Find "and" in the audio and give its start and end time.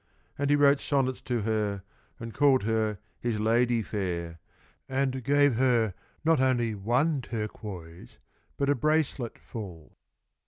0.35-0.49, 2.19-2.33, 4.89-5.23